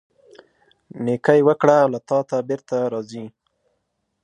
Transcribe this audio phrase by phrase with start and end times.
[1.05, 3.25] نیکۍ وکړه، له تا ته بیرته راځي.